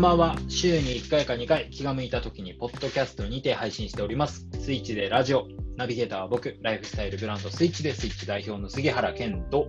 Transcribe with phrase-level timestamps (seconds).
[0.00, 0.36] んばんは。
[0.48, 4.48] 週に1回か2回、気が向いた時に、ポッドキャストにて配信しております。
[4.58, 5.46] スイッチでラジオ。
[5.76, 9.68] ナビゲーターは僕、ライフスタイルブランドスイッチで、スイッチ代表の杉原健と、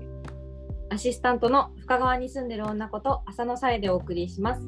[0.90, 4.62] アシスタントの深川に住んでる女こと浅野さえでお送りします。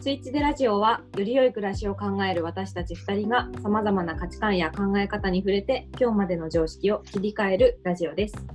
[0.00, 8.46] スイッチでラジオは、より良い暮らしを考える私たち2人が、さまざまな価値観や考え方に触れて、今日までの常識を切り替えるラジオです。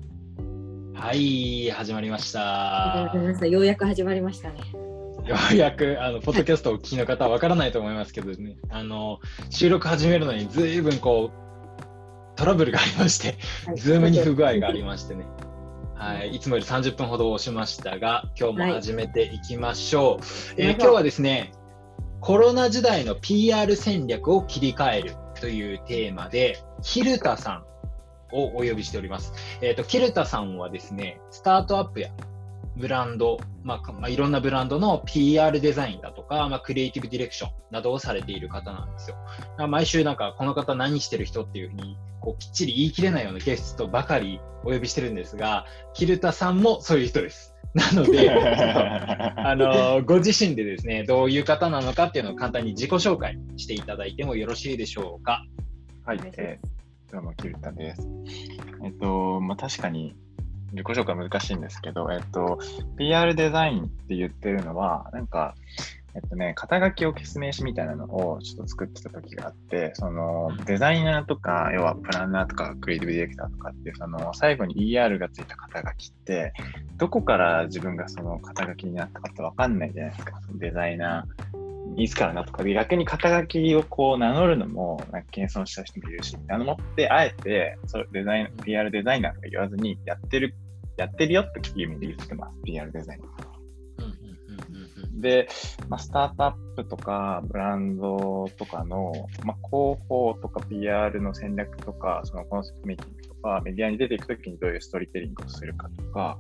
[0.96, 3.14] はい、始まりました。
[3.46, 4.85] ようやく始まりましたね。
[5.26, 13.36] ようやく、あの、ポッドキャストをお聞きの方はわからないと思いますけどね、あの、収録始めるのにずいぶんこう、トラブルがありまして、
[13.76, 15.26] ズームに不具合がありましてね。
[15.96, 20.26] はい、いつもより30分ほど押しましたが、今日も始めていきましょう。
[20.58, 21.54] えー今日はですね、
[22.22, 27.64] コロナ時代の PR 戦略を切り替えるというテーマで、キルタさ
[28.32, 29.34] んをお呼びしております。
[29.62, 32.10] えっ、と、キルタさんはですね、スタートアップや
[32.78, 39.18] ブランド、まあかまあ、いろんなブランドの PR デザインだとか、まあ、クリエイティブディレクションなどをされている方なんですよ。
[39.68, 47.56] 毎週なんか、この方何してる人っていうふうに、こう、きっちり言い切れないようなゲストばかりお呼びしてるんですが、キルタさんもそういう人です。
[47.76, 55.46] なので、 あのご自身でですね、どういう方なのかっていうのを簡単に自己紹介していただいてもよろしいでしょうか。
[56.06, 58.08] はいえー、どうも、キルタです。
[58.84, 60.16] えっと、まあ、確かに、
[60.76, 62.60] 自己紹介難しいんですけど、えっと、
[62.98, 65.56] PR デザインって言ってるのは、なんか、
[66.16, 76.54] えっとね、肩書きを消す名刺みたいなのをちょっと作ってた時があって、そのデザイナーとか、要はプランナーとかクリエイティブディレクターとかっていう、その最後に ER がついた肩書きって、
[76.98, 80.40] どこから自分がその肩書きになったかってわかんないじゃないですか。
[80.46, 81.56] そのデザイナー、
[81.98, 90.56] いつからなとかで、逆に肩書きをこう名乗るのも、なんか謙遜した人もいるし、あの持って、あえて、それデザイン、PR デザイナーとか言わずに、やってる、
[90.98, 93.28] やってるよっていう意味で言ってます、PR デザイナー。
[93.98, 95.48] うんうんうんうんで、
[95.88, 106.38] まあ、スタートアップとかブランドとかの、まあ、広報とか PR の戦略とか、そのコンセプトメイキングとか、メディアに出ていくときにどういうストーリーテリングをするかとか、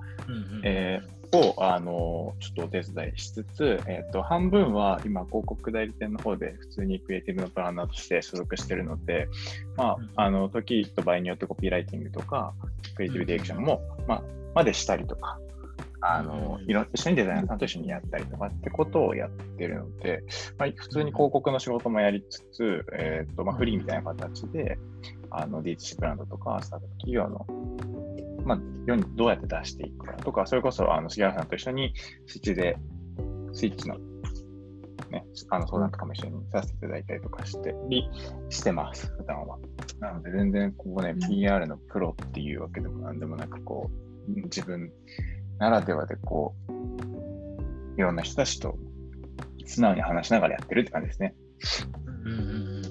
[0.63, 9.27] えーを、あの、ちょっとお手伝いしつつ、えっ、と、半分は今、広告代理店の方で普通にクリエイティブのプランナーとして所属してるので、
[9.75, 12.53] まうんあ、あの、時と場合によってコピーライティングとか、
[12.95, 14.23] クリエイティブディレクションも、まあ、
[14.55, 15.37] までしたりとか、
[16.01, 20.23] あの、うんいろ一緒にデザイナーさんと一緒にやったりとかってことをやってるので、
[20.57, 24.79] まあ、普通に広告の仕事もやりつつ、えっ、と、まあ、フリーみたいな形で、
[25.29, 27.45] あの、D2C ブランドとか、スタート企業の
[28.45, 31.93] まあ、世にどうやって出していくかとか、それこそ、あの、杉原さんと一緒に、
[32.27, 32.77] スイッチで、
[33.53, 33.97] スイッチの、
[35.09, 38.07] ね、あの、相談とかも一緒にさせていただいたりとかして、り
[38.49, 39.57] してます、普段は。
[39.99, 41.19] なので、全然、ここね、うん。
[41.27, 44.91] PR のプロっていうわけでもなんでもなく、こう、自分
[45.59, 48.77] ならではで、こう、いろんな人たちと
[49.65, 51.35] 素直に話しながらやってるって感じですね。
[52.25, 52.81] うん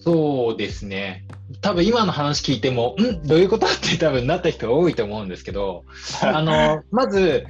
[0.00, 1.26] そうですね。
[1.60, 3.26] 多分今の話聞いても、ん？
[3.26, 3.66] どういうこと？
[3.66, 5.84] って多分なった人が多いと思うんですけど、
[6.22, 7.44] あの、まず、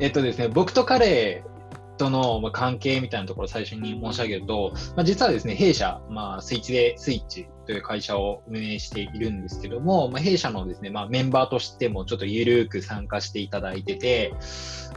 [0.00, 1.44] えっとですね、僕と彼
[1.98, 14.32] とのまあ関係みたいなところを最初に申し上げると、まあ、実はですね、弊社、まあ、スイッチでスイッチという会社を運営しているんですけども、まあ、弊社のですね、まあ、メンバーとしてもちょっとゆるく参加していただいてて、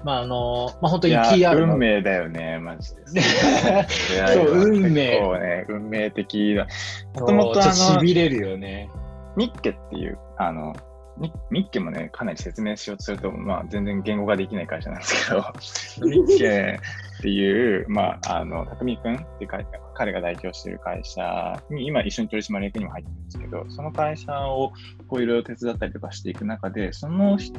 [0.05, 3.19] まあ、あの、まあ、本当に PR の運命だよね、マジで。
[4.33, 6.65] そう運命そうね、運命的だ。
[7.13, 8.89] もともとあちょっとの、痺れるよね。
[9.35, 10.73] ニッケっていう、あの、
[11.17, 15.45] ニニッケもね、かなり説明しようとすると、まあ、全然言語化できない会社なんですけど、
[16.07, 16.79] ニッケ
[17.19, 24.71] っていう、まあ、あの、匠くんっていう会社、彼が代表している会社に、今一緒に取締役にも入ってるんですけど、その会社を
[25.07, 27.51] こういろいろ手伝ったりとかしていく中で、そのつ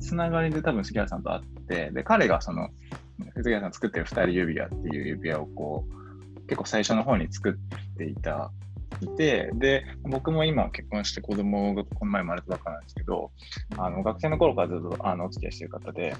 [0.00, 2.68] つながりで多分杉原さんと会って、で、彼がその、
[3.36, 8.50] 杉原さん作ってる二人指輪っていう指輪をこう、結構最初の方に作っていた
[9.00, 13.30] いて、で、僕も今結婚して子供がこの前生まれたばっかなんですけど、
[13.76, 16.16] あの学生の頃からずっとあのお付き合いしてる方で、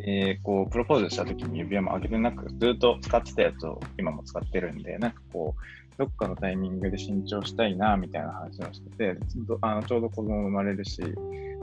[0.00, 5.62] えーこう、プロポーズした時に指輪もあげてなく、ずっと使ってたやつを今も使ってるんで、なんかこう、
[5.98, 11.02] どっかのタイミングで新調したいな、みたいな話をしてて、ずっとあのちょうど子供も生まれるし、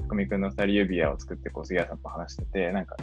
[0.01, 2.97] たくみくんの二人指輪を作って、こう、杉谷さんと話してて、なんか、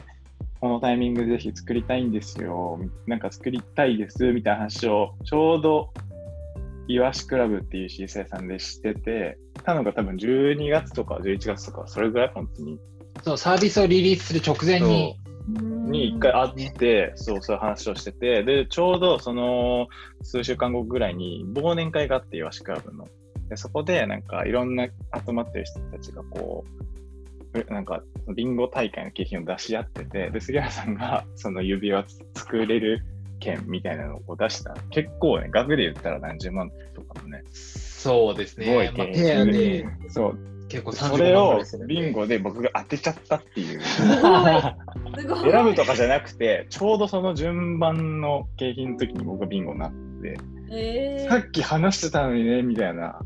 [0.60, 5.92] このタイミングでぜひ作りたいんですよ、なんか作りたいです、みたいな話を、ちょうど、
[6.92, 12.78] イワシクラブっていう C 生さんでしてて、たのが多分12月とか11月とか、それぐらい本当に、
[13.24, 15.16] そう、サービスをリリースする直前に、
[15.90, 19.88] に一回会って、そう、そういう話をしてて、で、ちょうどその
[20.22, 23.08] 数週間後ぐらいに忘年会があって、イワシクラブの。
[23.48, 26.64] で、そこでなんかいろんな集まってる人たちがこ
[27.54, 28.02] う、えなんか、
[28.34, 32.04] ビンゴ大会の景品を出し合ってて、で、杉原さんがその指輪
[32.34, 33.04] 作れる
[33.42, 34.70] 券みたいなのを出した。
[34.70, 39.84] ら、結構ね、額で言ったら何十万とかもね、そうですすごいね。
[39.84, 43.80] まあ、そう、結構それ35万ぐをビンゴで僕が当てちゃったっていう。
[45.42, 50.38] 選ぶとかじゃなくて、ちょうどその順番の景品の時に僕がビンゴになって、
[50.70, 51.28] えー。
[51.28, 53.20] さっき話してたのにね、みたいな。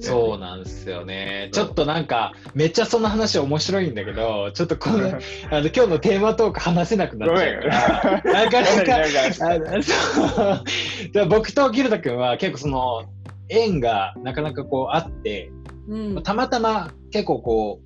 [0.00, 1.48] そうなんですよね。
[1.52, 5.16] ちょっとなんか、めっちゃその話面白いんだけど、ちょっとこの、 あの、
[5.60, 8.96] 今日のテーマトーク話せなくなっちゃうから、なかなか、
[9.40, 13.04] あのそう 僕とギルタ君は結構その、
[13.48, 15.50] 縁がなかなかこうあって、
[15.88, 16.22] うん。
[16.22, 17.80] たまたま結構こ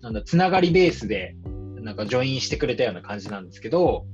[0.00, 1.34] う、なんだ、つながりベースで、
[1.80, 4.06] なんかジョインしてくれたような感じなんですけど、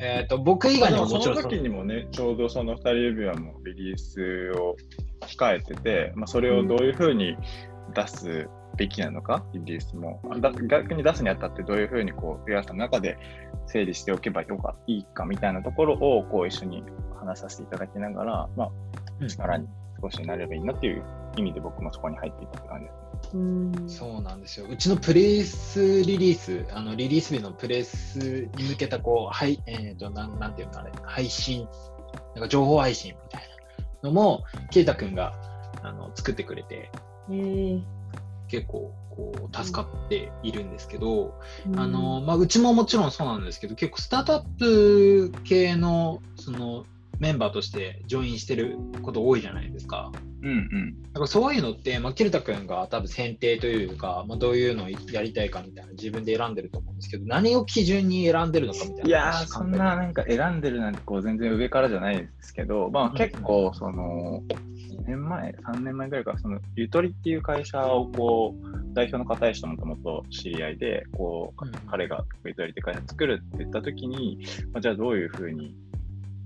[0.00, 4.76] えっ、と、僕以外にでもそのももちろんその時にもね、ちょうどその二人指輪もリリースを
[5.26, 7.36] 控えてて、まあ、それをどういうふうに
[7.94, 8.48] 出す
[8.78, 10.22] べきなのか、リリースも。
[10.68, 13.18] 逆に出すにあたってどういうふうにこう、皆さんの中で
[13.66, 16.82] 整理しておけばよかいいかみたいなところをこう一緒に
[17.18, 19.68] 話させていただきながら、まあ、力に
[20.00, 21.04] 少しなればいいなっていう
[21.36, 23.09] 意味で僕もそこに入っていったって感じですね。
[23.32, 23.88] うん。
[23.88, 24.66] そうなんですよ。
[24.68, 31.68] うちのプレスリリース、あのリリース日のプレスに向けた、こう、はい、えっ、となん、なんていうのあれ、配信、
[32.34, 33.42] なんか情報配信みたい
[34.02, 35.34] なのも、ケイタ君が
[35.82, 36.90] あの作ってくれて、
[37.30, 37.82] えー
[38.50, 46.84] 結構、こう、助かっているんですけど、うんあの、まあ、うちももちろんそうなんですけど、結構スタートアップ系の、その、
[47.20, 50.10] メンバーとしてジョインしてること多いじゃないですか。
[50.42, 51.02] うんうん。
[51.02, 59.08] だからそういうのって、まあ、キルタ君が多分選定というか、まあ、どういうのをやりたいかみたいな自分で選んでると思うんですけど、何を基準に選んでるのかみたいな。
[59.08, 74.38] いやー、そんななんか選んでるなんてこう全然上からじゃないですけど、まあ結構その、2年前、3年前ぐらいから、そのゆとりっていう会社をこう、代表の片石ともともと知り合いで、こう、うん彼がゆとりって会社作るって言った時に、
[74.72, 75.74] まあ、じゃあどういうふうに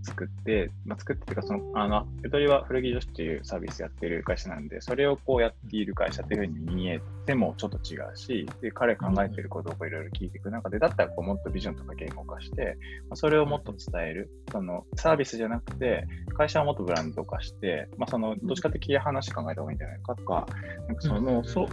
[0.05, 12.77] 作って、まあ、作ってっていうか、その、あの、ゆとりは古着女子っていうサービスやってる会社なんで、それをこうやっている会社っていうふうに見えてもちょっと違うし、で、彼考えてることをいろいろ聞いていく中で、だったらこうもっとビジョンとか言語化して、
[13.09, 16.07] まあ、それをもっと伝える、そのサービスじゃなくて、
[16.37, 20.47] 会社はもっとブランド化して、まあ、その、どっちかって切り離して考えた方がいいんじゃないかとか、
[20.87, 21.69] なんかその、そう、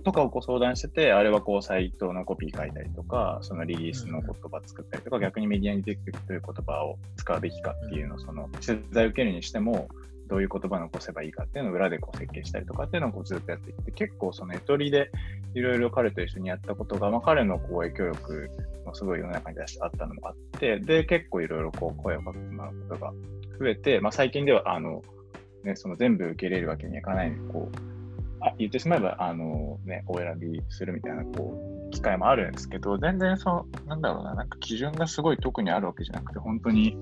[0.00, 9.88] とかをこう相談してて、あれはこうサイトのコピー書いたりとか、そのリリースの言葉作ったりとか、逆にメディアに出てくるどういう言葉を使うべきかっていうのを、その取材を受けるにしても、
[10.28, 15.10] どういう言葉を残せばいいかっていうのを裏でこう設計したりとかっていうのをこうずっとやっていって、結構そのエトリで
[15.54, 18.50] いろいろ彼と一緒にやったことが、まあ、彼のこう影響力
[18.86, 23.12] もすごい世の中に出してあったのもあって、で、結構いろいろこう声をかけてもらうことが
[23.58, 25.02] 増えて、まあ、最近では、あの、
[25.64, 27.89] ね、その全部受け入れるわけにはいかないこう、
[28.40, 36.96] あ言ってしまえば、あのね、お選びするみたいな、こう、機会もあるんですけど、全然そう、なんだろうな、なんか基準がすごい特にあるわけじゃなくて、本当に、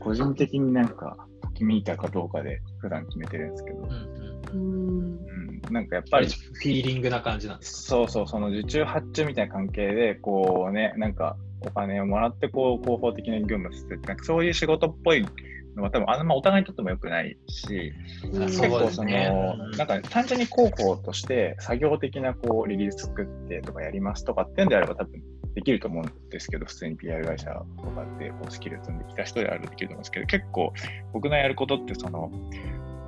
[0.00, 5.72] 個人的になんか、ときめいたかどうかで普段決めてるんですけど、うんうん。
[5.72, 15.28] なんかやっぱり、フィーリングな感じなんですそうそう、その受注発注みたいな関係で、こうね、なんかお金をもらって、こう、広報的な業務をすて、なんかそういう仕事っぽい
[15.76, 17.92] のは多分あんまお互いにとっても良くないし、
[18.24, 19.30] うん結構その、ね。
[19.32, 19.70] うん。
[19.72, 25.22] なんか単純に広報として作業的なこうリリース作ってとかやりますとかってんであれば多分
[25.54, 30.72] できると思うんですけど、普通に PR 会社とかでこうスキル積んできた人であればできると思うんですけど、結構
[31.12, 32.30] 僕のやることってその、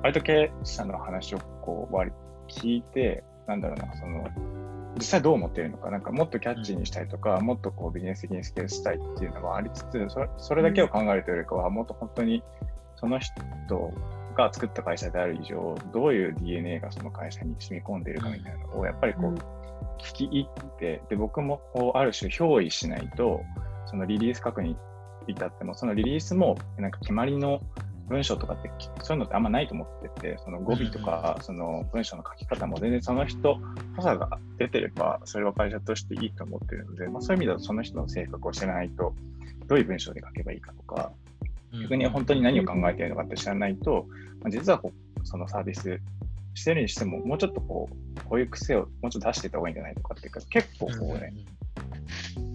[0.01, 2.11] 割と経営者の話をこう割
[2.47, 4.27] り聞いて、なんだろうな、その、
[4.95, 12.43] 実際どう思っているのか、なんかもっとキャッチーにしたいとか、もっとこうビジネス的にスケールしたいっていうのはありつつ、それそれだけを考えるというよりかは、もっと本当に
[12.95, 13.33] その人
[14.35, 19.35] が作った会社である以上、どういう DNA がその会社に染み込んでいるかみたいなのを、やっぱりこう、うん。
[19.99, 23.41] 聞き入って、で、僕もこう、ある種憑依しないと、
[23.85, 24.75] そのリリース書くに
[25.27, 27.61] 至っても、そのリリースも、なんか決まりの
[28.09, 28.69] 文章とかって、
[29.01, 33.55] そういうのってあんまないと思ってて、その語尾とか、その文章の書き方も全然その人、
[33.95, 39.13] 補佐が出てれば、それは会社としていいと思ってるので、まあ、そういう意味だとその人の性格を知らないと、
[39.67, 41.11] どういう文章で書けばいいかとか、
[41.81, 44.05] 逆に本当に何を考えているのかって知らないと、
[44.41, 45.99] まあ、実はこうそのサービス
[46.53, 51.33] してるにしても、もうちょっとこう、こういう癖をもうちょっと出していった方がいいんじゃないとかっていうか、結構こうね、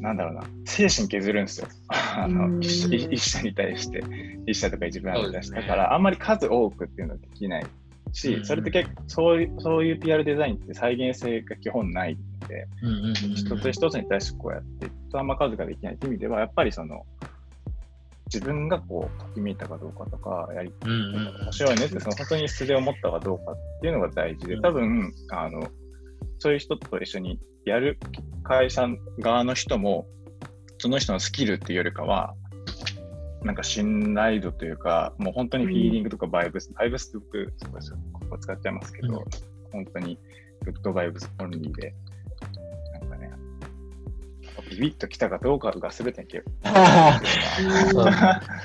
[0.00, 1.68] なんだろうな、精神削るんですよ。
[1.88, 2.58] あうん。
[2.58, 4.02] の一社一社に対して、
[4.46, 5.60] 一社とか一番に出しそうですね。
[5.62, 7.66] たから、あんまり数多くっていうのはできない
[8.12, 8.44] し、うん。
[8.44, 13.12] それって結構そういう、そういう PR デザインって再現性が基本ないので、うんうんうんうん。
[13.12, 17.04] 一つ一つに対してこうやっていくとあんま数ができないっていう意味では、やっぱりその、
[18.26, 25.66] 自分がこう、ときめいたかどうかとか、やり、うんうん面白いねって、その本当に素で思ったかどうかっていうのが大事で、多分、あの、
[26.38, 27.98] そういう人と一緒にやる
[28.42, 30.06] 会社側の人も、
[30.78, 32.34] その人のスキルっていうよりかは、
[33.42, 37.52] なんか信頼度というか、もう本当にフィーリングとかバイブス、バイブスって僕、
[38.12, 39.24] ここ使っちゃいますけど、うん。
[39.72, 40.18] 本当に
[40.64, 41.94] good vibes only で、
[44.78, 46.28] ビビッときたかどうかが全てに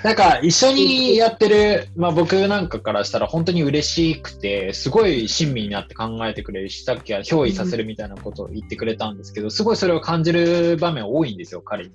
[0.03, 11.91] なんか一緒にやってる、まあ、僕なんかからしたら本当に嬉しくて、すごい親身になって考えてくれるし、さっきは憑依させるみたいなことを言ってくれたんですけど、すごいそれを感じる場面多いんですよ、彼に。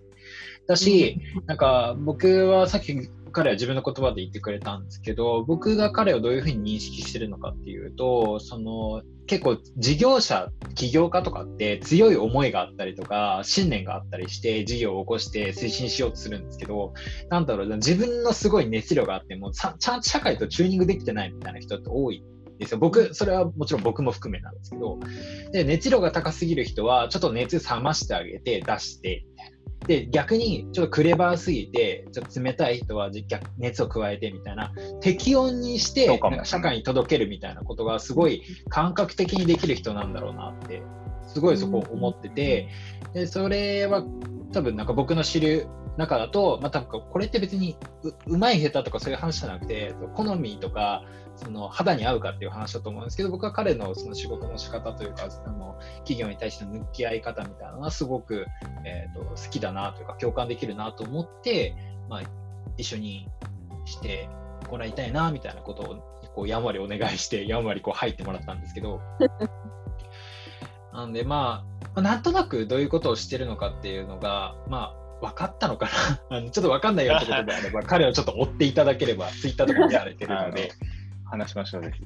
[0.66, 16.94] だし、なんか僕はさっき彼は自分の言葉で言ってくれたんですけど、僕が彼をどういうふうに認識してるのかっていうと、その結構事業者、起業家とかって強い思いがあったりとか、信念があったりして事業を起こして推進しようとするんですけど、
[17.30, 22.24] なんだろう、自分のすごい熱量があってもちゃんと社会とチューニングできてないみたいな人って多い
[22.58, 22.78] ですよ。
[22.78, 24.98] 僕、それはもちろん僕も含めなんですけど、
[25.52, 29.57] で、熱量が高すぎる人は、ちょっと熱冷ましてあげて、出して、みたいな。
[29.86, 40.82] で、逆に、ちょっとクレバーすぎて、ちょっと冷たい人は逆熱を加えてみたいな、適温にして、社会に届けるみたいなことが、すごい感覚的にできる人なんだろうなって、
[41.26, 42.68] すごいそこ思ってて、
[43.14, 44.04] で、それは
[44.52, 45.66] 多分なんか僕の知る
[45.98, 51.02] 中だと、まあ、多分これって別にううまい下手とかそういう話じゃなくて、好みとか、
[51.34, 58.46] その肌に合うかっていう話だと思うんですけど、僕は彼のその仕事の仕方というか、あの企業に対しての向き合い方みたいなのはすごく、
[58.84, 61.74] えー、と好きだなというか、共感できるなと思って、
[62.08, 62.22] まあ、
[62.76, 63.28] 一緒に
[63.84, 64.28] して
[64.70, 69.00] もらいたいなみたいなことをこうやんわりお願いして、やんわりこう入ってもらったんですけど、
[70.94, 71.64] なんで、ま
[71.94, 75.86] あ、なんとなくどういうことをしてるのかっていうのが、まあ、分かったのか
[76.30, 76.36] な？
[76.38, 80.70] あのちょっと分かんないよってことであれば、 彼をちょっと追っていただければ、ツイッターとか見られてるので、
[81.24, 82.04] 話しましょう、ぜひ。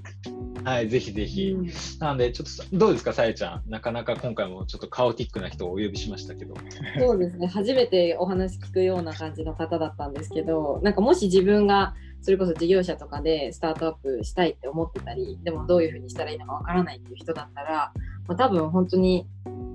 [0.64, 1.50] はい、ぜひぜひ。
[1.50, 3.71] うんなので、ちょっとさどうですか、さえちゃん。
[3.71, 6.54] なかなか今回もちょっとカオティックな人をお呼びしましたけど。
[6.99, 17.92] そうですね初めてお話聞くような感じの方だったんですけどなんかもし自分がそれこそ事業者とかでスタートアップしたいって思ってたりでもどういうふうにしたらいいのかわからないっていう人だったら、
[18.28, 19.26] まあ、多分本当に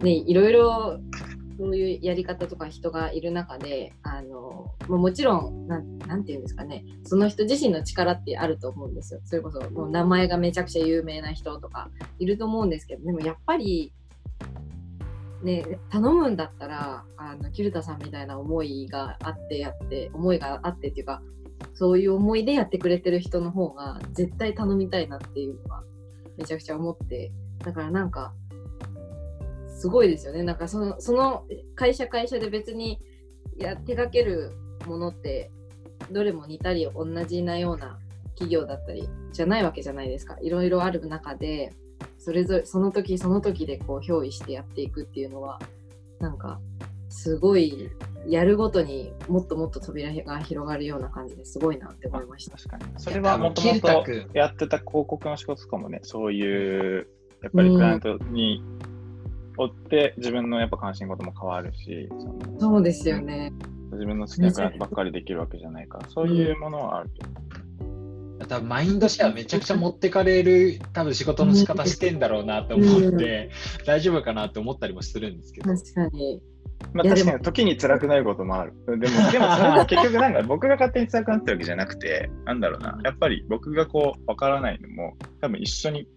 [0.02, 1.00] ねいろいろ
[1.58, 9.22] そういうやり方とか人がいる中であの、ま、もちろんなんていうんですかねその人自身の力ってあると思うんですよ。
[9.26, 13.94] それこそもう名前がめちゃくちゃ有名な人とかいると思うんですけどでもやっぱり
[15.44, 21.22] ね、頼むんだったらあのキルタさんみたいな思いがあってやって思いがあってっていうか
[21.74, 25.84] そういう思いでやってくれてる人の方が絶対頼みたいなっていうのは
[26.38, 27.32] めちゃくちゃ思って
[27.64, 28.34] だからなんか
[29.78, 33.00] すごいですよねなんかそのその会社会社で別に
[33.58, 34.52] や手掛ける
[34.88, 35.52] ものって
[36.12, 41.74] どれも似たり同じなような企業だったりじゃないわけじゃないですかいろいろある中で
[42.18, 45.60] それぞれその時その時でこう憑依してやっていくっていうのは
[46.20, 46.60] なんか
[47.10, 47.90] すごい
[48.28, 52.58] やるごとにもっともっと扉が広がるような感じですごいなって思いました。
[52.58, 52.86] 確かに。
[52.98, 54.04] それはもとキもと
[54.34, 57.08] やってた広告の仕事とかもね、そういう、
[57.42, 58.97] やっぱりクライアントに追
[59.66, 63.52] って自分のやっぱ関心事も変わるし、そのそうですよね。
[63.92, 68.48] 自分の好きなクライアントばっかりできるわけじゃないから、そういうものはあるけど。
[68.48, 73.50] 多分マインドシェアめちゃくちゃ持ってかれる多分仕事の仕方してんだろうなと思って、
[73.86, 75.76] 大丈夫かなって思ったりもするんですけど。
[75.76, 76.42] 確かに。
[76.94, 78.74] まあ確かに時に辛くなることもある。
[78.86, 86.08] でも、 でもそれは結局なんか僕が勝手に辛くなってるわけじゃなくて、なんだろうな、やっぱり僕がこう、わからないのも、多分一緒に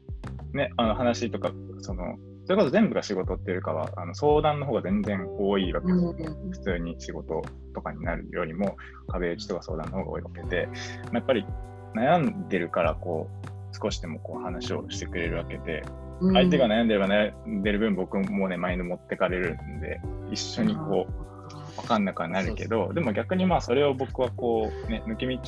[0.53, 2.19] ね、あの話とか、その、
[2.51, 5.87] それこそ全部が仕事っていうよりかは、あの相談の方が全然多いわけ。
[5.87, 6.17] ですよ。
[6.19, 6.51] うん。
[6.51, 7.43] 普通に仕事
[7.77, 8.77] とかになるよりも、
[9.07, 11.47] 壁打ちとか相談の方が多いわけで、まあやっぱり
[11.95, 15.85] 悩んでるから、こう、少しでもこう話をしてくれるわけで、
[16.21, 16.35] うん。
[16.35, 20.01] 相手が悩んでれば悩んでる分、僕もね、マインド持ってかれるんで、
[20.33, 25.39] 一緒にこう、分かんなくはなるけど、でも逆にまあそれを僕はこう、ね、抜け道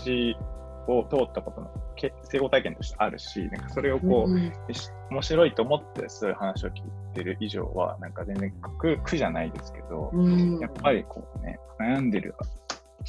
[0.88, 6.82] を通ったことのけ成功体験としてあるし、なんかそれをこう、うんし面白いと思ってそういう話を聞い
[7.14, 12.34] てる以上は、なんか全然苦苦じゃないですけど、うんやっぱりこうね、悩んでる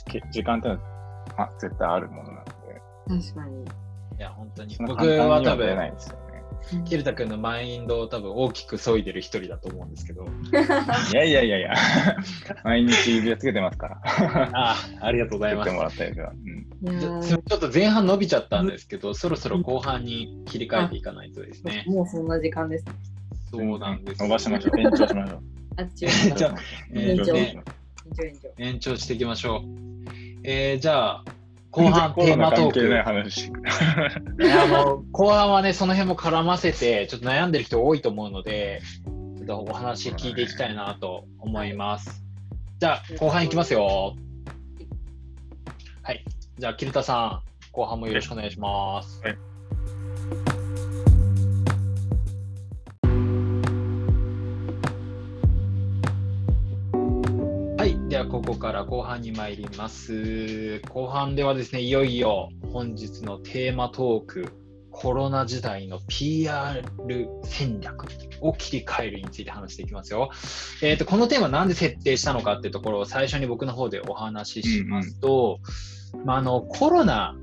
[0.06, 0.80] け時間ってのは、
[1.38, 2.52] まあ、絶対あるものなので、
[3.08, 3.64] 確かに。
[3.64, 3.66] い
[4.20, 4.76] や、本当に。
[4.80, 6.18] 僕は多分、出ないですよ
[6.72, 6.84] ね。
[6.86, 10.26] キルタ君のマインドを多分大きく削いでる一人だと思うんですけど。
[11.12, 11.74] いやいやいやいや、
[12.64, 14.02] 毎日指輪つけてますから。
[14.54, 15.76] ああ、ありがとうございますつけて。
[15.78, 16.30] もらった指輪。
[16.30, 21.86] うんちょっと前半伸びちゃったんですけど、そろそろ後半に切り替えていかないとですね。
[21.88, 22.86] もうそんな時間です。
[23.50, 24.22] そうなんです。
[24.22, 24.80] 伸ばしましょう。
[24.82, 25.42] 延長しましょう。
[25.78, 26.56] あっち延長は
[26.94, 27.64] 延長延ね
[28.06, 28.50] 延長延長。
[28.58, 29.62] 延長していきましょう。
[30.44, 31.24] えー、じゃあ、
[31.74, 33.04] 後半テーマトーク。
[33.04, 33.52] 話い
[34.46, 38.82] やもう後半はね、その辺も絡ませて、ちょっと悩んでる人多いと思うので、
[39.38, 42.24] ちょっとお話聞いていきたいなと思います。
[42.80, 44.16] じゃあ、後半いきますよ。
[46.04, 46.24] はい。
[46.60, 49.20] じゃあ、桐田さん、後半もよろしくお願いします。
[49.24, 49.53] はい
[58.28, 60.82] ここから後半に参ります。
[60.90, 64.48] 後半ではですね、いよいよ本日のテーマトーク、
[64.92, 66.84] コロナ時代の PR
[67.44, 68.06] 戦略
[68.42, 70.30] を切り替えるについて話していきますよ。
[70.82, 75.60] えー、とこのテーマなんで設定したのかっていうところを最初に僕の方でお話ししますと、
[76.26, 77.36] まあ、あのコロナ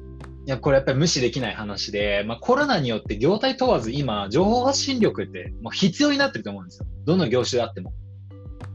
[0.47, 7.93] いやこれやっぱり無視できない話で、まあ、コロナによって業態問わず今情報発信力ってもう必要になってると思うんですよどの業種であっても。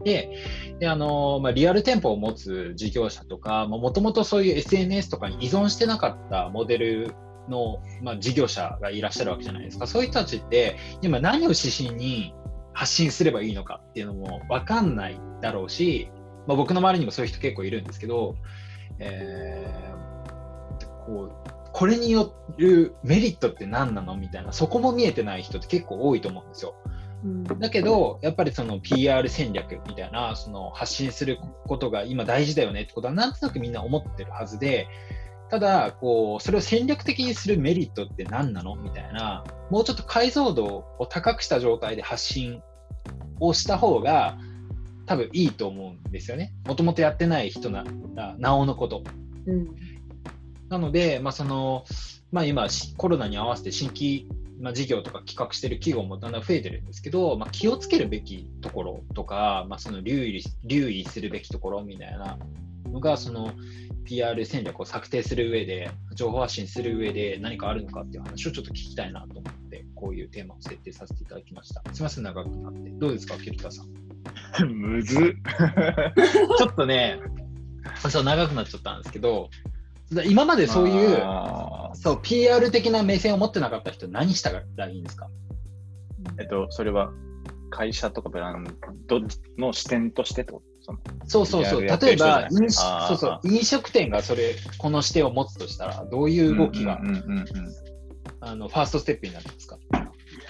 [0.03, 0.29] で
[0.79, 7.15] であのまあ、リアル店舗を持つ事業者とかもともとそういう SNS とかに依存してなかったモデル
[7.47, 12.33] の、まあ、事業者がいらっしゃるわけじゃないですかそういう人たちって今何を指針に
[12.73, 16.09] 発信すればいいのかっていうのも分かんないだろうし、
[16.45, 18.35] まあ、僕の周りにもそういう人結構いるんですけど、
[18.99, 19.95] えー
[21.05, 26.75] こうこれによるメリットって何なのみたいなそこも見えてない人って結構多いと思うんですよ。
[27.25, 34.87] うんだけど、やっぱりその PR 戦略みたいな、その発信することが今大事だよねってことは、なんとなくみんな思ってるはずで、
[35.49, 38.75] ただ、こう、それを戦略的にするメリットって何なの？
[38.75, 42.61] みたいな、もうちょっと解像度を高くした状態で発信
[43.39, 44.37] をした方が、
[45.05, 46.53] 多分いいと思うんですよね。
[46.65, 49.03] もともとやってない人なら、なおのこと。
[49.47, 49.75] うん
[50.67, 51.85] なので、まあその
[52.35, 54.27] まあ、今、しコロナに合わせて新規、
[54.59, 62.37] まあ、事業とか企画している企業もだんだん増えてるんですけど、まあ、気をつけるべきところとか、まあ、その留意留意するべきところみたいな
[62.91, 63.53] のが、その
[64.03, 71.81] PR 戦略を策定する上で、情報発信する上で何かあるのかっていう話をちょっと聞きたいなと思って、こういうテーマを設定させていただきました。
[71.93, 72.89] すみません、長くなって。
[72.89, 74.65] どうですか、桐田さん。
[74.67, 75.21] むずっ。
[76.57, 77.17] ちょっとね、
[78.09, 79.49] そう長くなっちゃったんですけど、
[80.25, 81.23] 今までそういう、
[81.93, 85.27] そう、PR 的な目線を持ってなかった人、何したらいいんですか？
[86.39, 87.11] えっと、それは
[87.71, 88.65] 会社とかブラン
[89.07, 89.19] ド
[89.57, 90.61] の視点としてと？
[90.81, 91.81] そのそうそうそう。
[91.81, 93.39] 例えば、人飲そうそう。
[93.43, 97.45] 飲食店がそれ、この視点を持つとしたら、どういう動きが、うんうんうんうん
[98.41, 99.77] あのファーストステップになるんですか？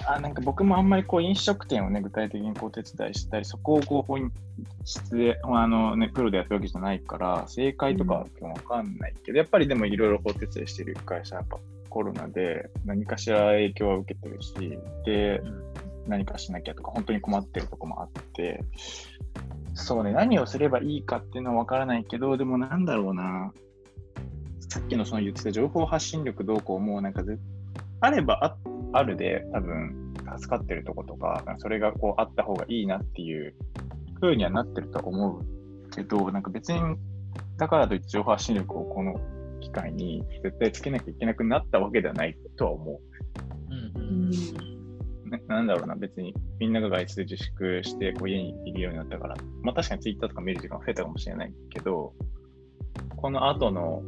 [0.08, 4.32] あなんか僕もあんまりこう飲食店をね、具体的にこう手伝いしたり、そこをこう本
[4.84, 11.58] 質で、あのね、プロでやってるわけじゃないから、正解とかはわかんないけど、やっぱりでもいろいろこう手伝いしてる会社はやっぱ
[11.90, 14.54] コロナで何かしら影響は受けてるし、
[15.06, 15.42] で、
[16.08, 18.64] 何かしなきゃとか、本当に困ってるとこもあって、
[19.74, 23.52] そうね、何をすればいいかっていうのはわからないけど、でもなんだろうな、
[24.70, 27.38] さっきのその言ってた情報発信力どうこうも、なんかぜ
[28.02, 28.58] あればあ
[28.98, 33.54] あるで、多分助かってるとことか、それがこうあった方がいいなっていう
[34.22, 36.80] 風にはなってると思うけど、なんか別に、
[37.58, 39.20] だからといって情報発信力をこの
[39.60, 43.00] 機会に絶対つけなきゃいけなくなったわけではないとは思
[43.70, 44.32] うんううん。
[45.30, 52.14] ななんだろうな、別にみんなが外出自粛してこう家にいるようになったから、まあ確かにツイッターとか見る時間が増えたかもしれないけど、
[53.18, 54.04] この後の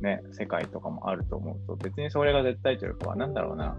[0.00, 3.76] ね、世界とかもあると思うと、別にそれが絶対というかは、なんだろうな、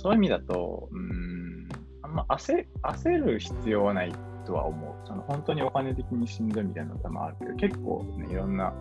[0.00, 1.68] そういう意味だと、うーん、
[2.02, 4.12] あんま焦焦る必要はない
[4.46, 5.06] とは思う。
[5.06, 8.72] その本当にお金的にしんどいみたいなのもあるけど、結構ね、いろんな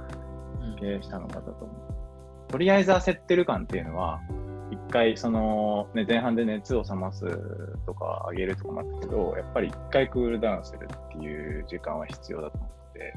[0.80, 2.48] 経営者の方とも。
[2.48, 4.22] とりあえず焦ってる感っていうのは、
[4.72, 7.26] 一回その、ね、前半で熱を冷ます
[7.86, 13.14] とか上げるとかもあったけど、やっぱり一回クールダウンするっていう時間は必要だと思って、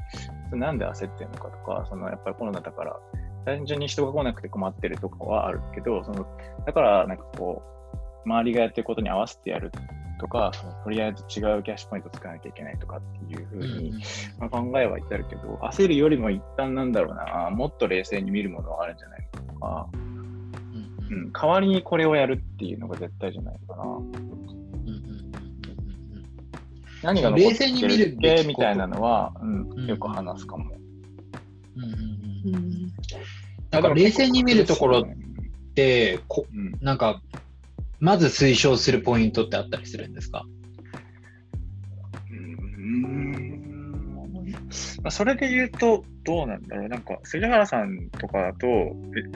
[0.49, 2.99] それなんで焦ってるのかとか、そのやっぱりコロナだから、
[3.45, 6.25] 単純に人が来なくて困ってるとかはあるけど、その
[6.65, 7.73] だからなんかこう、
[8.25, 9.71] 周りがやってることに合わせてやる
[10.19, 13.93] とか、そのとりあえず違うキャッシュポイントを作らなきゃいけないとかっていうふうに、
[14.39, 19.53] まあ、考えは至るけど、焦るよりも一旦なんだろうな、もっと冷静に見るものはあるんじゃないのか。
[19.53, 20.03] とか、うん。
[21.09, 23.83] うん、代わりにこれをやるっていうのが絶対じゃないのかな。
[23.83, 24.33] うんうんうん
[27.03, 28.47] 何が残って冷静に見るべきこと。
[28.47, 30.73] みたいなのは、うんうんよく話すかも。
[31.75, 31.99] うんうんうん
[32.45, 32.55] うん。
[32.55, 32.93] うん
[33.69, 36.77] だから冷静に見るところっうんて、こうん。
[36.79, 37.21] なんか、
[38.03, 40.45] まず推奨するポイントってあったりするんですか？
[42.29, 43.61] うん
[45.01, 48.91] まあ、それで言うと、どうなんだろう、なんか杉原さんとかだと、え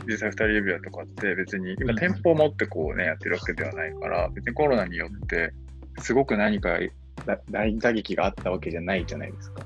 [0.05, 5.53] 実際2人指輪とかって別に今、うん店舗を持ってこうね、やってるわけではないから、別にコロナによって、
[5.99, 6.77] すごく何か
[7.25, 9.65] だ大打撃があったわけじゃないじゃないですか。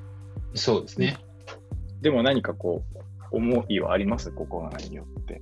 [0.53, 1.17] そうですね。
[2.01, 2.83] でも何かこ
[3.31, 4.31] う、思いはあります？
[4.31, 5.41] こコロナによって。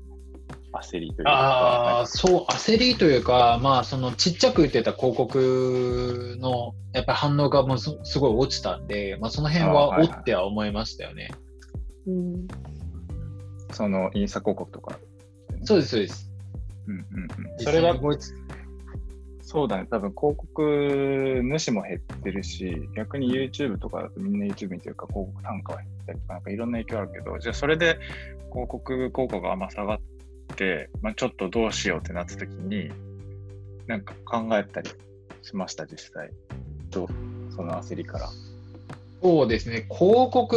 [0.74, 1.32] 焦りというか。
[1.32, 11.32] ああ、そう、焦りというか、まあ、そのちっちゃく打ってた広告のやっぱり反応がもうすすごい落ちたんで、まあ、その辺はおっては思いましたよね。
[12.08, 12.48] うん
[13.72, 14.98] そのインスタ広告とか。
[15.64, 16.32] そうです、そうです。
[16.88, 17.64] うんうんうん。
[17.64, 17.96] それは
[19.42, 28.00] そうだね、多分広告主も減ってるし、逆に YouTube とかだとみんな YouTube 見てるから広告単価は減ったりとか、なんかいろんな影響あるけど、じゃあそれで
[28.52, 30.00] 広告効果があんま下がっ
[30.56, 32.92] て、まあ、ちょっとどうしようってなった時に、
[33.88, 34.90] なんか考えたり
[35.42, 36.30] しました、実際。
[36.92, 37.08] と、
[37.56, 38.30] その焦りから。
[39.22, 40.56] そうですね、広告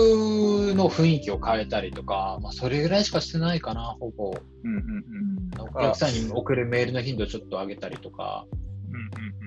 [0.77, 4.35] の雰囲気を変えたりとか、まあ、それぐらいしかしてないかな、ほぼ。
[4.65, 4.83] うんうん
[5.59, 5.69] うん。
[5.77, 8.47] お客さんに送るメールの頻度をちょっと上げたりとか。
[8.91, 9.03] うんうん
[9.37, 9.43] うん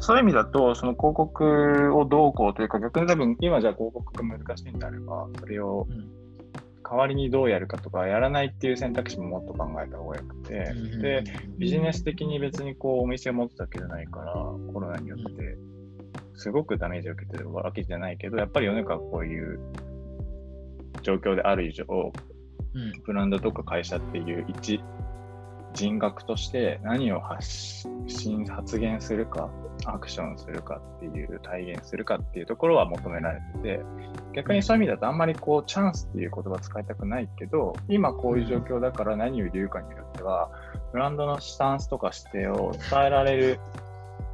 [0.00, 6.23] そういう意味だと、その広告をどうこうというか、逆に多分今じゃあ広告が難しいんであれば、それをうん
[6.88, 11.24] 代わりにどうやるかとか、やらないっていう選択肢ももっと考えた方がよくて、で、
[11.58, 14.34] ビジネス的に別にこうお店を持ってたわけじゃないから、
[14.72, 15.56] コロナによって、
[16.34, 19.58] すごくダメージを受けてるわけじゃないけど、やっぱり世の中はこういう
[21.02, 21.84] 状況である以上、
[22.74, 22.92] うん。
[23.04, 24.80] ブランドとか会社っていう一
[25.74, 29.50] 人格として何を発信、発言するか、
[29.84, 33.80] アクションするかっていう、体現するかっていうところは求められてて、
[34.34, 40.50] 逆にそういう意味だとあんまりこう、チャンスっていう言葉使いたくないけど、今こういう状況だから何を言うかによっては、
[40.92, 43.60] ブランドのスタンスとか姿勢を伝えられる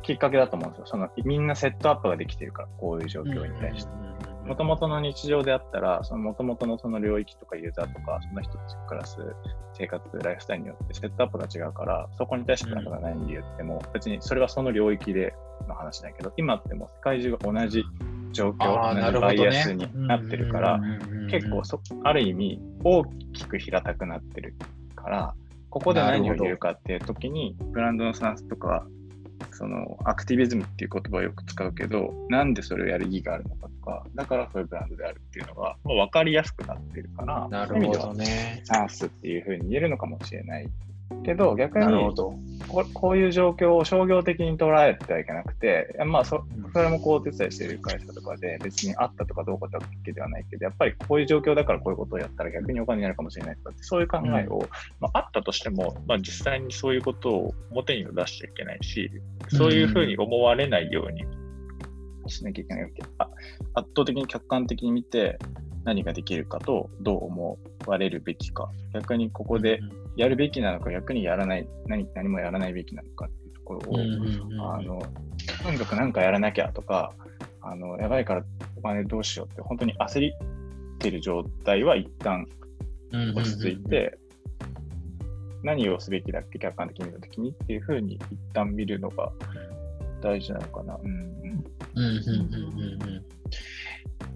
[0.03, 0.87] きっかけだと思うんですよ。
[0.87, 4.10] そのみんなセットアップができてるから、こういう状況に対して。
[4.51, 9.17] もともとの日常であったら、そのもともとのその領域とかユーザーとか、その人たちが暮らす
[9.75, 15.35] 生活、ライフスタイルによってセットアップが違うから、そこに対してなんか何言っても、別にそれはその領域で
[15.69, 17.85] の話だけど、今ってもう世界中が同じ
[18.33, 20.81] 状況、同じバイアスになってるから、
[21.31, 24.57] 結構そ、ある意味大きく平たくなってる
[24.97, 25.35] から、
[25.69, 28.85] ここで何を言うかっていう時に、ブランドのスタンスとか、
[29.53, 38.63] そのアクティビズムっていう言葉をよく使うけど、なんでそれをやる意義があるのかとか、だからそういうブランドであるっていうのが、もう分かりやすくなってるから、なるほどね。
[38.65, 40.69] チャンスっていうふうに言えるのかもしれない。
[41.25, 42.15] けど、逆に。
[42.69, 54.69] ここういう状況を商業的に捉えてはいけなくて、まあそ、それもこうお手伝いしている会社とかで、別にあったとかどうかってわけではないけど、やっぱりこういう状況だからこういうことをやったら逆にお金になるかもしれないとかって、そういう考えを、
[55.01, 59.11] まあ、あったとしても、まあ、実際にそういうことを表には出しちゃいけないし、
[59.49, 61.25] そういうふうに思われないように
[62.29, 63.03] しなきゃいけないわけ。
[63.19, 63.31] あ
[63.75, 65.39] 圧倒的に客観的に見て、
[65.85, 69.81] 何ができるかとどう思われるべきか、逆にここで
[70.17, 75.03] やるべきなのか、逆にやらない、何何もやらないべきなのかっていうところを、あの、
[75.63, 77.15] とにかく何かやらなきゃとか、
[77.63, 78.45] あの、やばいから
[78.77, 80.33] お金どうしようって、本当に焦り
[80.95, 82.47] ってる状態は一旦
[83.35, 84.19] 落ち着いて、
[85.63, 89.33] 何をすべきだっけ、客観的に見たときにっていうふうに一旦見るのが
[90.21, 90.99] 大事なのかな。
[91.03, 91.25] うんうん
[91.97, 93.25] うんうんうん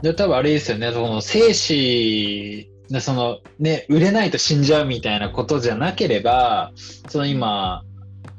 [0.02, 6.72] で、多分あれですよね、その精子でそのね、売れないと死んじゃうみたいなことじゃなければ、
[7.08, 7.82] その今、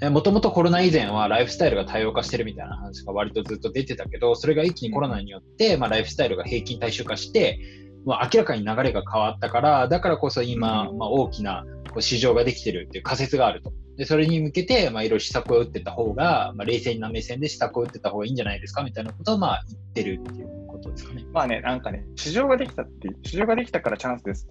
[0.02, 7.60] もともとコロナ以前はライフスタイルが多様化してるみたいな話が割とずっと出てたけど、それが一気にコロナによって、まあ、ライフスタイルが平均大衆化して、
[8.06, 13.74] まあ、明らかに流れが変わったから、だからこそ今、まあ、大きなこう市場ができてるっていう仮説があると。
[13.98, 21.26] で、それに向けて、まあ、いろいろ施策を打ってた方が、まあ、冷静な目線で施策を打ってた方がいいんじゃないですかみたいなことを、まあ、言ってるっていうことですかね。
[21.32, 24.48] まあね、なんかね、市場ができたって、市場ができたからチャンスです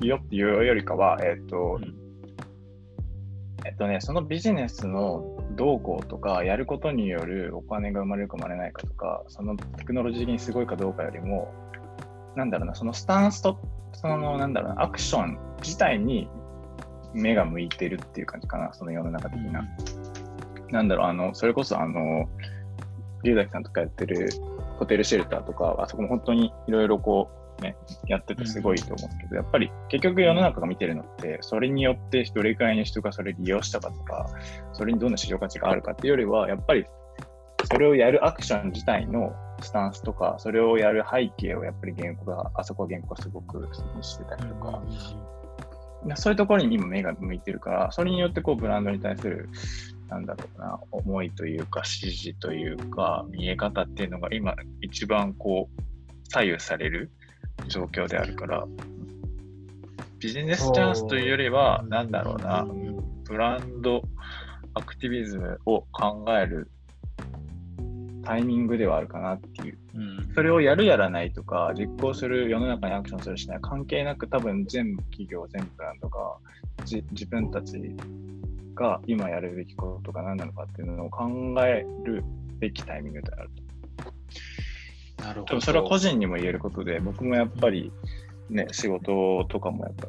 [0.00, 2.08] よよっていうよりかは、えっ、と、うん
[3.64, 11.52] えっとね、そのビジネスの動向とか、やることによるお金が生まれるか生まれないかとか、そのテクノロジー的にすごいかどうかよりも、
[12.36, 13.58] なんだろうな、そのスタンスと、
[13.92, 16.30] その、なんだろうな、アクション自体に
[17.14, 19.64] 目が向いてるっていう感じかな、その世の中的な。
[20.70, 22.28] なんだろう、あの、それこそ、あの、
[23.24, 24.28] 龍崎さんとかやってる
[24.78, 34.28] ホテルシェルターとか、あそこも本当にいろいろこう、ね、やっててすごいと思うんですけど、やっぱり結局世の中が見てるのって、それによってどれくらいの人がそれ利用したかとか、
[34.72, 36.86] それにどんな市場価値があるかっていうよりは、やっぱり
[37.64, 44.80] それをやるアクション自体のスタンスとか、それをやる背景をやっぱり原稿が、あそこは原稿がすごく好きにしてたりとか、
[46.16, 49.48] そういうところに今目が向いてるから、それによってこうブランドに対する、
[50.08, 55.82] なんだろうな、思いというか、指示というか、見え方っていうのが今一番こう、
[56.30, 57.10] 左右される
[57.66, 58.66] 状況であるから、
[60.18, 62.66] ビジネスチャンスというよりは、なんだろうな、
[63.24, 64.02] ブランド
[64.74, 66.70] アクティビズムを考える
[68.28, 69.78] タイミングではあるかなっていう。
[69.94, 76.36] うんそれをやるやらないとか、実行する、世の中にアクションするしない、関係なく多分全部企業、全部ブランドが、
[76.84, 77.80] じ自分たち
[78.74, 81.26] が今やるべきことが何なのかっていうのを考
[81.64, 82.22] える
[82.58, 83.50] べきタイミングである
[85.16, 85.24] と。
[85.24, 85.60] なるほど。
[85.62, 87.90] それは個人にも言えることで、僕もやっぱり
[88.50, 90.08] ね、仕事とかもやっぱ、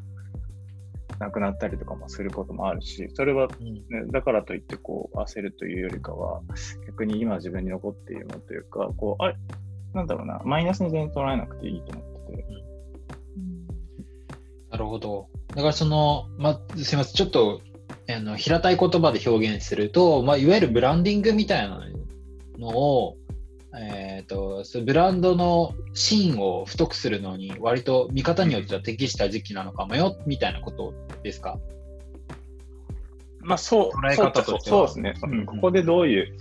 [1.19, 6.41] なくなったりとかもすることもあるし、それは、ね、だからといってこう焦るというよりかは、
[6.87, 9.35] 逆に今自分に残っているものというか、こう、あれ、
[9.93, 12.45] なんだろうな、マイナスに全然捉えなくていいと思ってて。
[14.71, 15.27] なるほど。
[15.49, 17.61] だからその、まあ、すみません、ちょっと
[18.07, 21.81] あの平たい言葉で表現すると、まあ、いわゆるブランディングみたいな
[22.57, 23.17] のを、
[23.77, 31.59] えーと、とブランドのシーンを太くするのに割と見方によっては適した時期なのかもよみたいなことですか？
[33.41, 34.77] まあそう、捉え方としては。
[34.77, 36.37] そうですね、うん、ここでどういう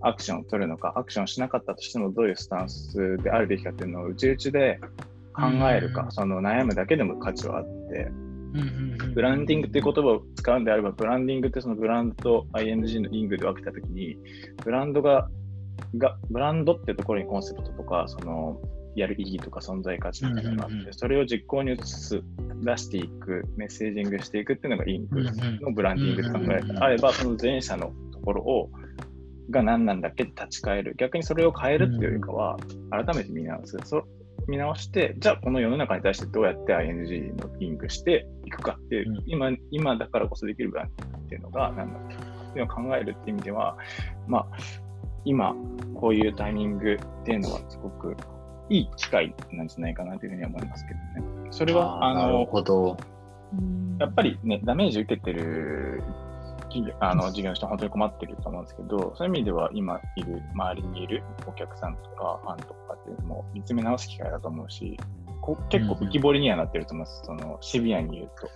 [0.00, 4.80] アクションを取るのか、アクションしなかったとしてもどういうスタンスであるべきかっていうのをうちうちで
[5.34, 8.10] 考えるか、その悩むだけでも価値はあって、
[9.14, 14.16] ブランディングっていう言葉を使うんであれば、ブランディングってそのブランドと ING のイングで分けたときに、
[14.64, 15.28] ブランドが
[15.96, 18.60] が、ブランドってところにコンセプトとか、その
[18.94, 22.22] やる意義とか存在価値みたいなのがあって、それを実行に移す、
[22.62, 25.22] 出していく、メッセージングしていくっていうのがイング
[25.60, 28.70] のブランディングって考えあれば、その前者のところを
[29.50, 30.94] が何なんだっけって立ち返る。
[30.98, 32.58] 逆にそれを変えるっていうよりかは、
[32.90, 33.78] 改めて見直す。
[33.84, 34.02] そ
[34.46, 42.18] 見直して、じゃあこの世の中に対してどうやって ING のリンクしていくかっていう、うん、今今だからこそできるブランドっていうのが何だっけっ
[42.54, 43.76] ていうのを考えるっていう意味では、
[44.26, 44.46] まあ、
[45.28, 45.54] 今
[45.94, 48.16] こういうタイミングっていうのはすごく
[48.70, 51.48] いい機会なんじゃないかなというふうに思いますけどね。
[51.50, 52.48] それは、あの、
[53.98, 56.02] やっぱりね、ダメージ受けてる
[56.70, 64.98] 企業あの事業の人は本当に困ってると思うんですけど、そういう意味では今いる、周りにいるお客さんとかファンとかっていうのも見つめ直す機会だと思うし、
[65.42, 68.48] こ結構浮き彫りにはなってると思います、そのシビアに言うと。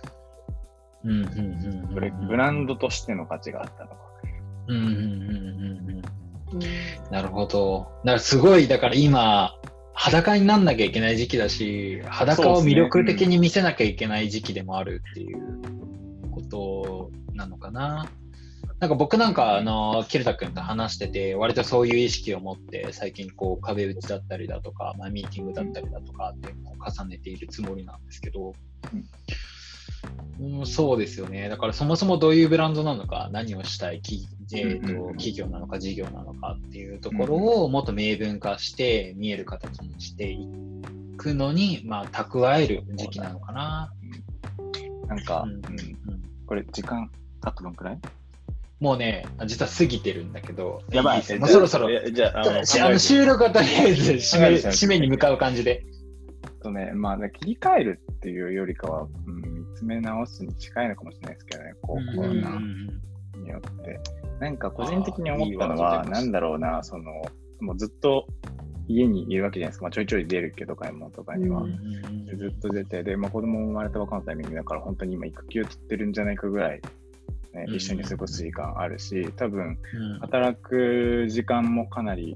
[1.05, 3.95] うんうんうんブランドとしての価値があったのか。
[4.67, 6.22] うんうんうんうん
[7.11, 7.87] なるほど。
[8.03, 9.53] だからすごい、だから今、
[9.93, 18.09] 裸になんなきゃいけない時期だし、裸を魅力的に見せなきゃいけない時期でもあるっていうことなのかな。
[18.79, 28.53] なんか僕なんか、あの、キルタ君と話してて、割とそういう意識を持って、最近こう壁打ちだったりだとか、まあ、ミーティングだったりだとかっていうのを重ねているつもりなんですけど、
[30.39, 31.47] うん、そうですよね。
[31.47, 40.47] だからそもそもどういうブランドなのか、何をしたい企,、えーと、企業なのか事業なのかっていうところをもっと明文化して見える形にしてい
[41.17, 43.93] くのに、まあ、蓄える時期なのかな。
[45.07, 45.61] なんか、うんうん、
[46.47, 47.11] これ時間
[47.41, 47.99] あとどんくらい？
[48.79, 55.85] もうね、実は過ぎてるんだけど、やばい、もうそろそろ、じゃあ、あの収録はとりあえず締め締めに向かう感じで。
[56.63, 62.59] とね、まあ、切り替えるっていうよりかは、うん、見つめ直すに近いのかもしれないですけどね、こうコロナ
[63.37, 63.99] によって。
[64.39, 67.03] なんか個人的に思ったのは、なんだろうな、その、
[67.61, 68.25] もうずっと
[68.87, 71.63] 家にいるわけじゃないですか、まあ、ちょいちょい出るけど、買い物とかには。
[72.35, 76.81] ずっと出て、で、まあ、子供生まれたばかのタイミングだから、本当に今、育休取ってるんじゃないかぐらい
[77.53, 79.77] ね、一緒に過ごす時間あるし、多分、
[80.21, 82.35] 働く時間もかなり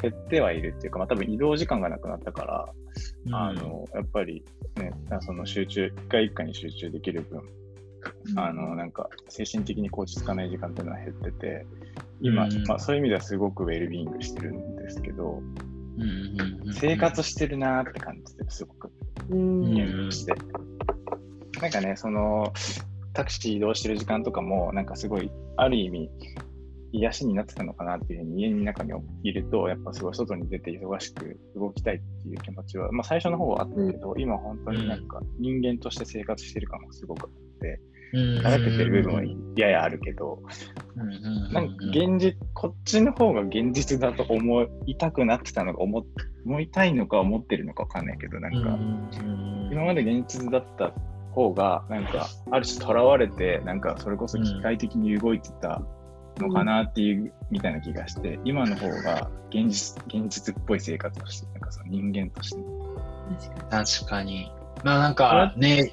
[0.00, 2.68] 減ってはいるっていうか、まあ、多分移動時間がなくなったから、
[3.26, 4.44] うん、あのやっぱり
[4.76, 7.42] ね、その集中、一回一回に集中できる分、
[8.30, 11.66] うん、あのなんか精神的に落ち着かない時間っていうのは減ってて、
[12.20, 15.42] 今、うん、まあ、そういう意味ではすごくウェルビーイングしてるんですけど、
[16.74, 18.90] 生活してるなーって感じですごく、
[19.30, 20.34] 入して。
[21.60, 22.52] なんかね、その、
[23.14, 26.10] タクシー移動してる時間とかも、なんかすごい、ある意味、
[26.98, 37.80] 癒しになってたのかなっていうふうに家の中にいると、やっぱすごい外に出て忙しく動きたいっていう気持ちは、まあ最初の方はあったけど、うん、今本当になんか人間として生活してる感がすごくあって、
[38.42, 39.22] だらけてる部分は
[39.56, 40.42] ややあるけど、
[41.52, 46.06] なんか現実、こっちの方が現実だと思いたくなってたのが思
[46.44, 48.78] 思いたいのか思ってるのかわかんないけど、なんか、
[49.70, 50.94] 今まで現実だった
[51.32, 55.82] 方が、なんか、ある種とらわれて、なんか、それこそ機械的に動いてた
[56.38, 62.62] のかなっていう、みたいな気がして、今の方が現実、現実っぽい生活をして、なんかその人間として。
[63.70, 64.52] 確かに。
[64.84, 65.92] まあなんかね、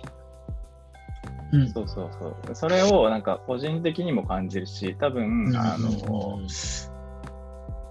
[1.51, 2.55] うん、そうそうそう。
[2.55, 6.39] それをなんか個人的にも感じるし、多分、あの、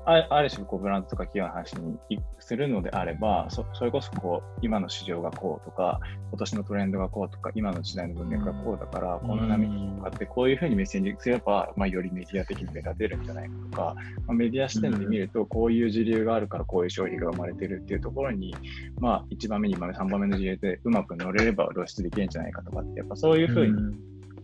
[0.04, 13.94] あある種こうブランドとか企業の話にするのであればそそれこそこう今の市場がこうとか今年のトレンドがこうとか今の時代の文脈がこうだから、この波に向かってこういうふうにメッセージすれば、まあ、よりメディア的に目立てるんじゃないかとか、
[14.26, 18.54] まあ、メディア視点で見るとこういう時流があるからこういう消費が生まれてるっていうところに、
[18.98, 23.96] まあ、1番目2番目3番目の時流でうまく乗れれば露出できるんじゃないかとかってやっぱそういうふうに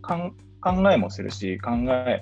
[0.03, 2.21] 考えもするし考え、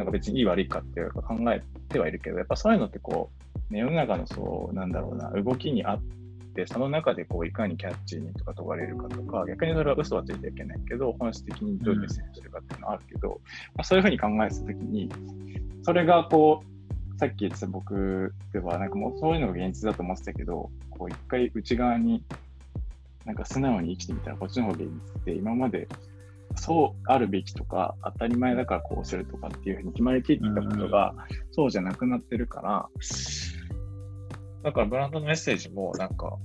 [0.00, 3.30] なんか別にいい悪いかっていうか考えてはいるけど、やっぱそういうのってこ
[3.70, 6.02] う、ね、世の中のそう、なんだろうな、動きに合っ
[6.54, 13.40] て、その中でこういかにキャッチーにとか問われるかとか、逆にそれは嘘はついてはいけないけど、本質的にどういうメッセージするかっていうのはあるけど、
[13.74, 15.12] まあ、そういうふうに考えたときに、
[15.82, 22.24] それがこう、さっき言ってた僕では、なんかもうそういうのが現実だと思ってたけど、こう一回内側に
[23.26, 25.86] なんか素直に生きてみたらこっちの方が現実で、今まで
[26.56, 31.14] そうあるべきとか、当たり前だからこうするとかっていうふうに決まりきってたことが、
[31.52, 32.88] そうじゃなくなってるから、
[34.62, 36.36] だからブランドのメッセージもなんか、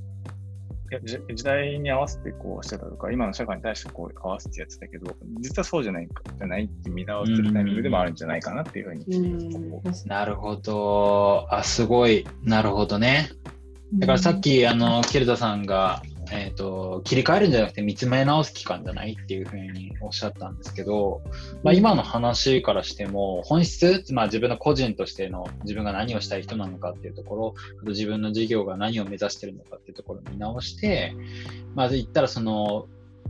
[0.92, 10.06] いやじ時代に合わせてこうしてたとか、今の社会に対してこう合わせてやってたけど、実はそうじゃないかじゃないって見直してるタイミングでもあるんじゃないかなっていうふうに。
[10.06, 11.48] なるほど。
[11.50, 12.26] あ、すごい。
[12.44, 13.30] なるほどね。
[13.94, 21.22] だからさっき、あの、ケルタさんが、えっ、と、切り替えるんじゃなくて見つめ直す期間じゃないっていうふうにおっしゃったんですけど、
[21.64, 31.14] まあ、今の話からしても、本質、まあ、自分の個人としての自分が何をしたい人なのかっていうところ、あと自分の事業が何を目指してるのかっていうところを見直して、
[31.76, 32.88] まず言ったらその、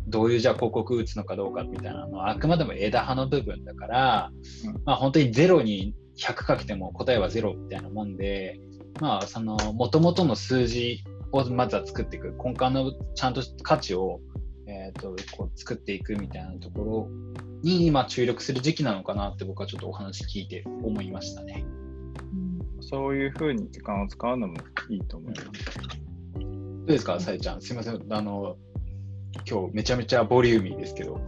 [0.08, 4.32] どういうじゃあ広告打つのかどうかみたいなのはあくまでも枝葉の部分だから、
[4.66, 4.74] うん。
[4.86, 8.60] まあ本当にゼロに100かけても答えはゼロみたいなもんで、
[9.02, 14.20] まあその元々の数字をまずは作っていく根幹のちゃんと価値を、
[14.68, 17.10] えー、とこう作っていくみたいなところ
[17.62, 21.66] に今注力する時期なのかなって僕はちょっとお話聞いて思いましたね。
[22.82, 24.56] そういうふうに時間を使うのも
[24.90, 25.42] いいと思います。
[26.40, 27.62] どうですか、さえちゃん？
[27.62, 28.06] すみません。
[28.10, 28.58] あの、
[29.50, 31.20] 今日めちゃめちゃボリューミーですけど。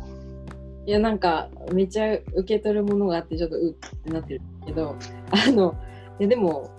[0.85, 4.95] いやなんかめっちゃ受け取るものがあってちょっとうってなってるけど
[5.31, 5.75] あの
[6.17, 6.71] いやでも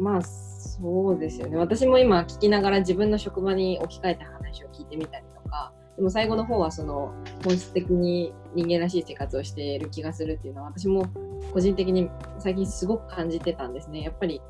[0.00, 1.56] まあそうですよね。
[1.56, 11.06] 私も今聞きながら自分の職場に置き換えた話を聞いてみたりとかでも最後の方はその本質的に人間らしい生活をしている気がするっていうのは私も
[11.52, 12.08] 個人的に
[12.38, 14.02] 最近すごく感じてたんですね。
[14.02, 14.40] やっぱり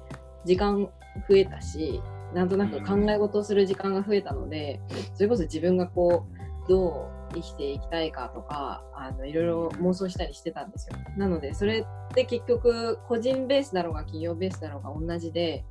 [0.44, 0.88] 時間
[1.28, 2.00] 増えたし
[2.34, 4.80] なんとなく考え事をする時間が増えたので、
[5.14, 6.26] それこそ自分がこ
[6.66, 10.96] うどう生きていきたいかとかあのいろいろ妄想したりしてたんですよ。
[11.16, 15.64] なのでそれって結局個人ベースだろうが企業ベースだろうが同じで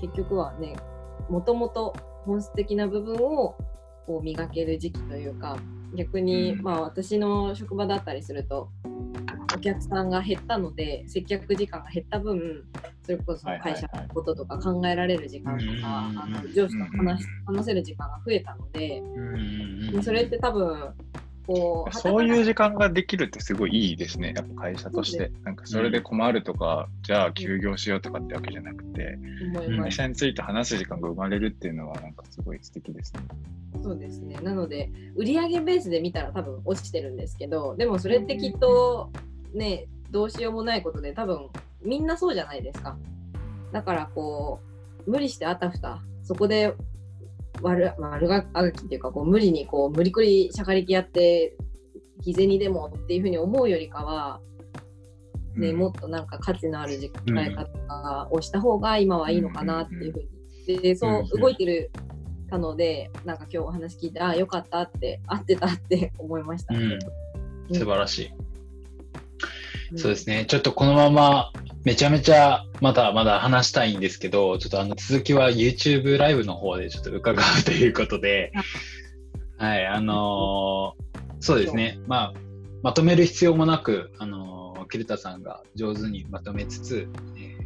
[0.00, 0.76] 結局はね
[1.28, 3.56] もともと本質的な部分を
[4.06, 5.56] こう磨ける時期というか
[5.94, 6.62] 逆に、うん。
[6.62, 8.70] まあ私の職場だったりすると
[9.54, 12.64] お客さんが減ったので接客時間が減った分
[13.04, 19.02] それこそ会社のこととか考えられる時間とか、うんあの上司と話し話せる時間が増えたので、
[20.02, 20.94] それって多分
[21.46, 25.32] こうそういう時時間ができるってすごいいいですね、やっぱ会社として。
[25.42, 29.18] なんかそれで困るとか、じゃあ休業しようとかってわけじゃなくて、
[29.52, 29.96] 会思います。
[29.96, 33.20] 社について話す時間が生まれるっていうのは、なんかすごい素敵ですね。
[33.82, 34.36] そうですね。
[34.42, 39.10] なので、売上ベースで見たら多分落ちてるんですけど、でもそれってきっと
[39.52, 41.48] ね、どうしようもないことで、多分
[41.82, 42.96] みんなそうじゃないですか。
[43.72, 44.60] だからこ
[45.06, 46.74] う、無理してあたふた、そこで
[47.62, 51.56] 悪悪があがきっていうか、こう無理にこう無理くりしゃかりきやって、
[52.24, 54.40] 日銭でもっていうふうに思うよりかは、
[55.56, 60.22] ねうんもっとなんか価値のある時間使い方をした方が今はいいのかなっていうふう
[60.66, 60.82] に。
[60.82, 61.92] で、そう動いてる
[62.50, 66.74] たので、なんか今日お話聞いて、ああ、よかったって、合ってたって思いました。
[66.74, 66.98] うん
[67.72, 68.32] 素晴らしい。
[69.92, 70.46] うんそうですね。
[70.46, 71.52] ちょっとこのまま
[71.84, 78.52] めちゃめちゃまだまだ話したいんですけど、ちょっとあの続きは YouTube ライブの方でちょっと伺うということで、
[79.58, 81.04] はい、あのー
[81.40, 81.98] そうですね。
[82.06, 82.34] まあ、
[82.82, 87.64] まとめる必要もなく、あのー、キルタさんが上手にまとめつつ、えー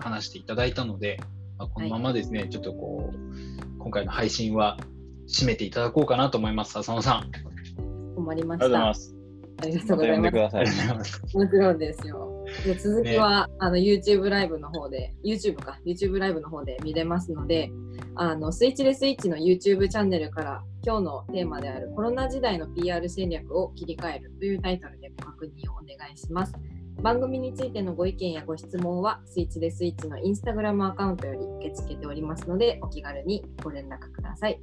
[0.00, 1.20] 話していただいたので、
[1.58, 4.78] まあ、このままですね、ちょっとこう、今回の配信は
[5.28, 6.78] 締めていただこうかなと思います。
[6.78, 7.30] 浅野さん。
[8.14, 9.17] 困りまありがとうした。
[9.60, 11.20] ありがとうまた呼んでございます。
[11.20, 11.36] ください。
[11.36, 12.44] もちろんですよ。
[12.64, 17.70] で続きは、あの YouTube ライブの方で、YouTube か、YouTube ライブの方で見れますので、
[18.14, 26.52] あのスイッチでスイッチの YouTube チャンネルから今日のテーマであるコロナ時代の PR 戦略を切り替えるというタイトルでご確認をお願いします。
[27.02, 34.60] 番組についてのご意見やご質問はスイッチでスイッチのインスタグラムアカウントより受け付けておりますのでお気軽にご連絡ください。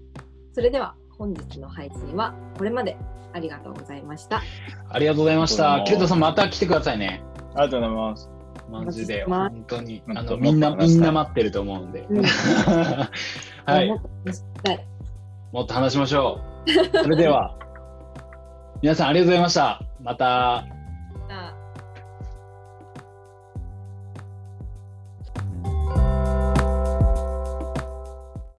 [0.53, 2.97] それでは本日の配信はこれまで
[3.33, 4.41] ありがとうございました。
[4.89, 5.83] ありがとうございました。
[5.85, 7.23] キルタさんまた来てくださいね。
[7.53, 8.29] ありがとうございます。
[8.69, 10.01] マジで、本当に。
[10.07, 12.05] あもっとのみんな、みんな待ってると思うんで。
[12.09, 12.23] うん
[13.65, 13.95] はいも。
[13.95, 14.85] っと話したい
[15.51, 17.03] もっと話しましょう。
[17.03, 17.55] それでは、
[18.81, 19.81] 皆さんありがとうございました。
[20.01, 20.65] また